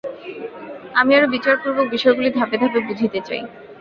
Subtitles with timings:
[0.95, 3.41] আমি আরও বিচারপূর্বক বিষয়গুলি ধাপে ধাপে বুঝিতে চাই।